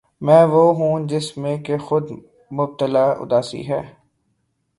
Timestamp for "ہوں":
0.75-1.07